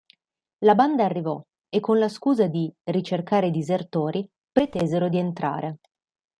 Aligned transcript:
La 0.65 0.73
banda 0.73 1.05
arrivò, 1.05 1.39
e 1.69 1.79
con 1.79 1.99
la 1.99 2.09
scusa 2.09 2.47
di 2.47 2.73
"ricercare 2.85 3.51
disertori" 3.51 4.27
pretesero 4.51 5.09
di 5.09 5.19
entrare. 5.19 5.77